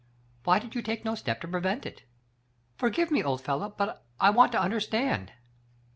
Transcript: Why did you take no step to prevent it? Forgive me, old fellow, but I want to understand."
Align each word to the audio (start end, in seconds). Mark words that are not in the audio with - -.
Why 0.45 0.57
did 0.57 0.73
you 0.73 0.81
take 0.81 1.05
no 1.05 1.13
step 1.13 1.41
to 1.41 1.47
prevent 1.47 1.85
it? 1.85 2.01
Forgive 2.75 3.11
me, 3.11 3.21
old 3.21 3.41
fellow, 3.43 3.69
but 3.77 4.03
I 4.19 4.31
want 4.31 4.51
to 4.53 4.59
understand." 4.59 5.31